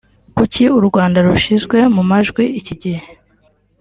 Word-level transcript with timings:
kuki 0.37 0.63
U 0.77 0.81
Rwanda 0.87 1.17
rushyizwe 1.27 1.77
mu 1.95 2.03
majwi 2.11 2.43
iki 2.59 2.73
gihe 2.81 3.07